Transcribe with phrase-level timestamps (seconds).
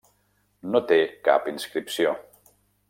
[0.71, 0.99] No té
[1.29, 2.19] cap inscripció.